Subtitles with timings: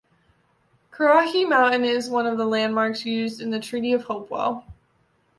[0.91, 4.65] Currahee Mountain is one of the landmarks used in the Treaty of Hopewell.